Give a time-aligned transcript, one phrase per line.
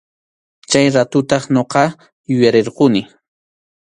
[0.69, 1.83] Chay ratutaq ñuqa
[2.29, 3.01] yuyarirquni.